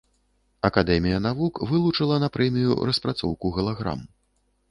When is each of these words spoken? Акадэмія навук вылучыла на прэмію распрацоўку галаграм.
Акадэмія 0.67 1.17
навук 1.25 1.59
вылучыла 1.73 2.17
на 2.23 2.29
прэмію 2.37 2.79
распрацоўку 2.91 3.53
галаграм. 3.59 3.99